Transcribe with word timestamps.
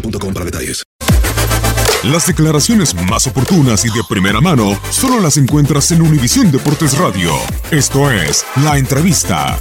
boostmobile.com 0.00 0.34
para 0.34 0.44
detalles. 0.44 0.82
Las 2.04 2.26
declaraciones 2.26 2.94
más 3.08 3.26
oportunas 3.26 3.84
y 3.84 3.88
de 3.88 4.02
primera 4.08 4.40
mano 4.40 4.78
solo 4.90 5.20
las 5.20 5.38
encuentras 5.38 5.90
en 5.90 6.02
Univisión 6.02 6.52
Deportes 6.52 6.96
Radio. 6.98 7.32
Esto 7.70 8.10
es 8.10 8.44
La 8.62 8.78
Entrevista. 8.78 9.58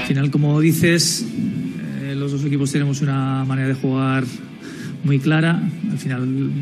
Al 0.00 0.06
final, 0.06 0.30
como 0.30 0.60
dices, 0.60 1.26
eh, 2.02 2.14
los 2.16 2.32
dos 2.32 2.44
equipos 2.44 2.70
tenemos 2.72 3.02
una 3.02 3.44
manera 3.44 3.68
de 3.68 3.74
jugar 3.74 4.24
muy 5.02 5.18
clara. 5.18 5.60
Al 5.90 5.98
final, 5.98 6.52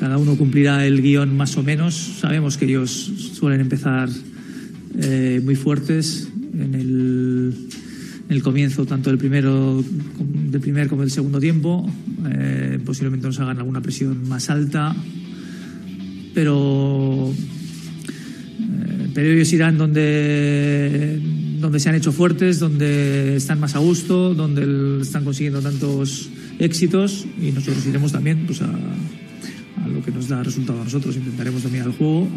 cada 0.00 0.16
uno 0.16 0.36
cumplirá 0.36 0.86
el 0.86 1.02
guion 1.02 1.36
más 1.36 1.56
o 1.56 1.62
menos. 1.62 1.94
Sabemos 2.20 2.56
que 2.56 2.64
ellos 2.64 2.90
suelen 3.34 3.60
empezar 3.60 4.08
eh, 5.00 5.42
muy 5.44 5.56
fuertes 5.56 6.28
en 6.54 6.74
el, 6.74 7.54
en 8.28 8.36
el 8.36 8.42
comienzo, 8.42 8.84
tanto 8.86 9.10
del 9.10 9.18
primero 9.18 9.82
del 10.50 10.60
primer 10.60 10.88
como 10.88 11.02
del 11.02 11.10
segundo 11.10 11.40
tiempo. 11.40 11.90
Eh, 12.30 12.78
posiblemente 12.84 13.26
nos 13.26 13.38
hagan 13.40 13.58
alguna 13.58 13.80
presión 13.80 14.28
más 14.28 14.50
alta, 14.50 14.94
pero 16.34 17.32
eh, 18.60 19.08
pero 19.14 19.32
ellos 19.32 19.52
irán 19.52 19.78
donde, 19.78 21.20
donde 21.60 21.80
se 21.80 21.88
han 21.88 21.94
hecho 21.96 22.12
fuertes, 22.12 22.58
donde 22.58 23.36
están 23.36 23.60
más 23.60 23.74
a 23.74 23.78
gusto, 23.78 24.34
donde 24.34 24.62
el- 24.62 24.98
están 25.02 25.24
consiguiendo 25.24 25.60
tantos 25.60 26.28
éxitos 26.58 27.26
y 27.40 27.52
nosotros 27.52 27.86
iremos 27.86 28.12
también 28.12 28.44
pues, 28.46 28.60
a, 28.62 28.66
a 28.66 29.88
lo 29.88 30.02
que 30.04 30.10
nos 30.10 30.28
da 30.28 30.42
resultado 30.42 30.80
a 30.80 30.84
nosotros. 30.84 31.16
Intentaremos 31.16 31.62
dominar 31.62 31.86
el 31.88 31.92
juego, 31.94 32.28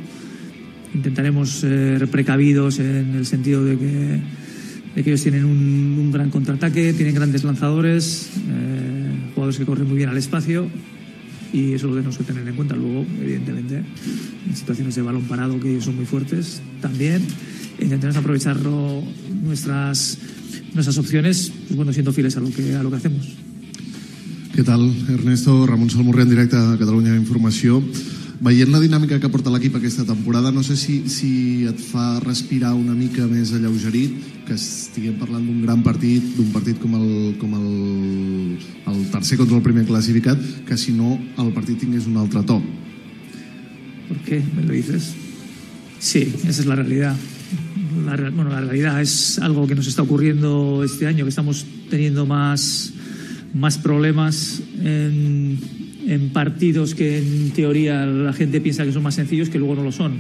intentaremos 0.93 1.49
ser 1.49 2.07
precavidos 2.09 2.79
en 2.79 3.15
el 3.15 3.25
sentido 3.25 3.63
de 3.63 3.77
que, 3.77 4.41
ellos 4.93 5.21
tienen 5.23 5.45
un, 5.45 6.11
gran 6.11 6.29
contraataque, 6.29 6.93
tienen 6.93 7.15
grandes 7.15 7.45
lanzadores, 7.45 8.29
eh, 8.35 9.31
jugadores 9.33 9.57
que 9.57 9.65
corren 9.65 9.87
muy 9.87 9.95
bien 9.95 10.09
al 10.09 10.17
espacio 10.17 10.67
y 11.53 11.73
eso 11.73 11.87
lo 11.87 11.95
tenemos 11.95 12.17
que 12.17 12.25
tener 12.25 12.45
en 12.45 12.55
cuenta. 12.55 12.75
Luego, 12.75 13.05
evidentemente, 13.21 13.83
en 14.47 14.55
situaciones 14.55 14.95
de 14.95 15.01
balón 15.01 15.23
parado 15.23 15.59
que 15.59 15.71
ellos 15.71 15.85
son 15.85 15.95
muy 15.95 16.05
fuertes 16.05 16.61
también, 16.81 17.21
intentaremos 17.79 18.17
aprovechar 18.17 18.57
nuestras, 18.61 20.17
nuestras 20.73 20.97
opciones, 20.97 21.51
pues 21.67 21.77
bueno, 21.77 21.93
siendo 21.93 22.11
fieles 22.11 22.35
a 22.35 22.41
lo 22.41 22.49
que, 22.51 22.75
a 22.75 22.83
lo 22.83 22.89
que 22.89 22.97
hacemos. 22.97 23.27
Què 24.51 24.65
tal, 24.67 24.81
Ernesto? 25.07 25.65
Ramon 25.65 25.89
Salmurri 25.89 26.25
en 26.25 26.29
directe 26.29 26.57
a 26.59 26.75
Catalunya 26.75 27.15
Informació. 27.15 27.79
Veient 28.41 28.71
la 28.73 28.79
dinàmica 28.81 29.19
que 29.21 29.29
porta 29.29 29.51
l'equip 29.53 29.75
aquesta 29.77 30.01
temporada, 30.01 30.49
no 30.49 30.63
sé 30.65 30.73
si, 30.73 30.95
si 31.13 31.31
et 31.69 31.77
fa 31.91 32.15
respirar 32.23 32.71
una 32.73 32.95
mica 32.97 33.27
més 33.29 33.51
alleugerit, 33.53 34.15
que 34.47 34.55
estiguem 34.57 35.19
parlant 35.19 35.43
d'un 35.45 35.59
gran 35.61 35.83
partit, 35.85 36.25
d'un 36.39 36.47
partit 36.49 36.79
com, 36.81 36.95
el, 36.97 37.35
com 37.37 37.53
el, 37.59 37.67
el 38.89 39.03
tercer 39.13 39.37
contra 39.37 39.59
el 39.59 39.61
primer 39.61 39.85
classificat, 39.85 40.41
que 40.65 40.73
si 40.73 40.95
no 40.97 41.19
el 41.37 41.51
partit 41.53 41.77
tingués 41.83 42.09
un 42.09 42.17
altre 42.17 42.41
to. 42.49 42.57
¿Por 44.07 44.17
qué 44.25 44.41
me 44.55 44.65
lo 44.65 44.73
dices? 44.73 45.13
Sí, 45.99 46.33
esa 46.41 46.61
es 46.61 46.65
la 46.65 46.75
realidad. 46.75 47.15
La, 48.07 48.17
bueno, 48.31 48.49
la 48.49 48.61
realidad 48.61 49.03
es 49.03 49.37
algo 49.37 49.67
que 49.67 49.75
nos 49.75 49.85
está 49.85 50.01
ocurriendo 50.01 50.81
este 50.83 51.05
año, 51.05 51.25
que 51.25 51.29
estamos 51.29 51.67
teniendo 51.91 52.25
más, 52.25 52.91
más 53.53 53.77
problemas 53.77 54.63
en, 54.81 55.59
en 56.07 56.29
partidos 56.29 56.95
que 56.95 57.19
en 57.19 57.51
teoría 57.51 58.05
la 58.05 58.33
gente 58.33 58.61
piensa 58.61 58.85
que 58.85 58.91
son 58.91 59.03
más 59.03 59.15
sencillos, 59.15 59.49
que 59.49 59.59
luego 59.59 59.75
no 59.75 59.83
lo 59.83 59.91
son, 59.91 60.13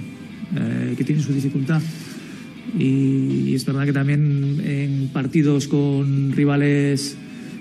eh, 0.55 0.95
que 0.97 1.03
tienen 1.03 1.23
su 1.23 1.33
dificultad. 1.33 1.81
Y, 2.77 3.53
es 3.53 3.65
verdad 3.65 3.85
que 3.85 3.93
también 3.93 4.61
en 4.63 5.09
partidos 5.11 5.67
con 5.67 6.31
rivales 6.31 7.17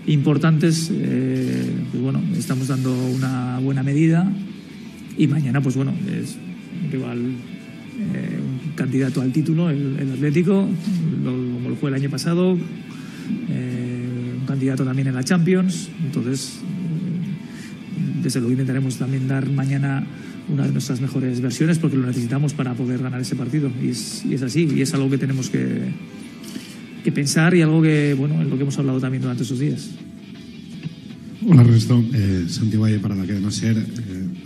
importantes, 0.06 0.90
eh, 0.92 1.64
pues 1.90 2.02
bueno, 2.02 2.22
estamos 2.36 2.68
dando 2.68 2.94
una 3.06 3.58
buena 3.60 3.82
medida 3.82 4.30
y 5.16 5.26
mañana, 5.26 5.60
pues 5.60 5.76
bueno, 5.76 5.92
es 6.06 6.36
un 6.84 6.90
rival, 6.90 7.18
eh, 7.18 8.38
un 8.64 8.72
candidato 8.74 9.20
al 9.20 9.32
título, 9.32 9.70
el, 9.70 10.10
Atlético, 10.14 10.68
como 11.24 11.68
lo 11.68 11.76
fue 11.76 11.90
el 11.90 11.96
año 11.96 12.10
pasado, 12.10 12.56
eh, 13.48 14.34
un 14.40 14.46
candidato 14.46 14.84
también 14.84 15.08
en 15.08 15.14
la 15.14 15.24
Champions. 15.24 15.90
Entonces, 16.04 16.60
desde 18.30 18.38
luego 18.38 18.52
intentaremos 18.52 18.96
también 18.96 19.26
dar 19.26 19.50
mañana 19.50 20.06
una 20.48 20.64
de 20.64 20.70
nuestras 20.70 21.00
mejores 21.00 21.40
versiones 21.40 21.80
porque 21.80 21.96
lo 21.96 22.06
necesitamos 22.06 22.54
para 22.54 22.74
poder 22.74 23.02
ganar 23.02 23.20
ese 23.20 23.34
partido. 23.34 23.72
Y 23.82 23.88
es, 23.88 24.42
así, 24.42 24.68
y 24.72 24.82
es 24.82 24.94
algo 24.94 25.10
que 25.10 25.18
tenemos 25.18 25.50
que, 25.50 25.90
que 27.02 27.10
pensar 27.10 27.54
y 27.56 27.62
algo 27.62 27.82
que, 27.82 28.14
bueno, 28.14 28.40
en 28.40 28.48
lo 28.48 28.56
que 28.56 28.62
hemos 28.62 28.78
hablado 28.78 29.00
también 29.00 29.22
durante 29.22 29.42
esos 29.42 29.58
días. 29.58 29.90
Hola 31.44 31.62
Ernesto, 31.62 32.04
eh, 32.14 32.44
Santiago 32.48 32.84
Valle 32.84 33.00
para 33.00 33.16
la 33.16 33.26
cadena 33.26 33.50
SER. 33.50 33.76
Eh, 33.78 33.84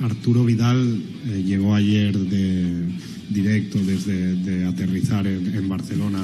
Arturo 0.01 0.47
Vidal 0.47 1.03
eh, 1.27 1.43
llegó 1.45 1.75
ayer 1.75 2.17
de 2.17 2.87
directo 3.29 3.79
desde 3.85 4.37
de 4.37 4.65
aterrizar 4.65 5.27
en, 5.27 5.55
en 5.55 5.69
Barcelona 5.69 6.21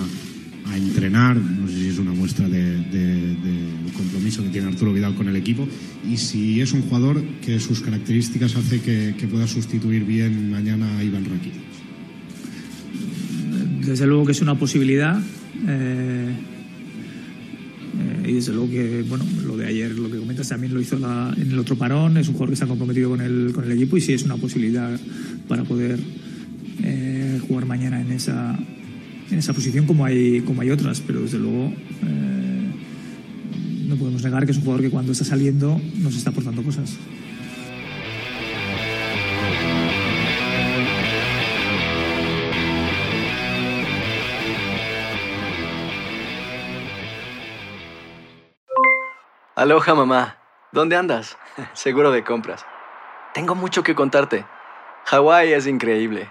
a 0.67 0.77
entrenar. 0.77 1.37
No 1.37 1.69
sé 1.69 1.75
si 1.75 1.89
es 1.89 1.99
una 1.99 2.13
muestra 2.13 2.49
de, 2.49 2.63
de- 2.77 3.35
del 3.37 3.93
compromiso 3.97 4.43
que 4.43 4.49
tiene 4.51 4.69
Arturo 4.69 4.93
Vidal 4.93 5.15
con 5.15 5.29
el 5.29 5.37
equipo 5.37 5.67
y 6.11 6.17
si 6.17 6.61
es 6.61 6.73
un 6.73 6.83
jugador 6.83 7.23
que 7.45 7.59
sus 7.61 7.81
características 7.81 8.57
hace 8.57 8.81
que, 8.81 9.15
pueda 9.31 9.47
sustituir 9.47 10.05
bien 10.05 10.51
mañana 10.51 10.99
a 10.99 11.05
Iván 11.05 11.25
Rakitic. 11.25 11.61
desde 13.87 14.07
luego 14.07 14.25
que 14.27 14.33
es 14.33 14.41
una 14.43 14.59
posibilidad. 14.59 15.21
Eh, 15.67 16.31
Y 18.27 18.35
desde 18.35 18.53
luego 18.53 18.71
que, 18.71 19.03
bueno, 19.09 19.25
lo 19.45 19.57
de 19.57 19.67
ayer, 19.67 19.91
lo 19.99 20.09
que 20.11 20.19
comentas, 20.19 20.49
también 20.49 20.73
lo 20.73 20.81
hizo 20.81 20.97
en 20.97 21.51
el 21.51 21.59
otro 21.59 21.77
parón. 21.77 22.17
Es 22.17 22.29
un 22.29 22.35
jugador 22.35 22.51
que 22.51 22.55
está 22.55 22.67
comprometido 22.67 23.11
con 23.11 23.21
el, 23.21 23.51
con 23.53 23.65
el 23.65 23.73
equipo 23.73 23.97
y 23.97 24.01
sí 24.01 24.13
es 24.13 24.23
una 24.23 24.37
posibilidad 24.37 24.99
para 25.49 25.65
poder 25.65 25.99
eh, 26.85 27.41
jugar 27.49 27.67
mañana 27.67 28.01
en 28.01 28.13
esa, 28.13 28.57
en 29.31 29.39
esa 29.39 29.53
posición 29.53 29.87
como 29.87 30.05
hay, 30.05 30.41
como 30.43 30.63
hay 30.63 30.71
otras. 30.71 31.01
Pero 31.01 31.21
desde 31.21 31.39
luego 31.39 31.73
eh, 32.03 32.71
no 33.87 33.97
podemos 33.97 34.23
negar 34.23 34.45
que 34.45 34.53
es 34.53 34.59
un 34.59 34.65
jugador 34.65 34.83
que 34.83 34.91
cuando 34.91 35.13
está 35.13 35.25
saliendo 35.25 35.81
nos 35.99 36.17
está 36.17 36.31
aportando 36.31 36.63
cosas. 36.63 36.99
Aloha 49.61 49.95
mamá, 49.95 50.39
¿dónde 50.73 50.97
andas? 50.97 51.37
Seguro 51.75 52.11
de 52.13 52.25
compras. 52.25 52.65
Tengo 53.35 53.55
mucho 53.55 53.83
que 53.83 53.95
contarte. 53.95 54.47
Hawái 55.05 55.53
es 55.53 55.67
increíble. 55.67 56.31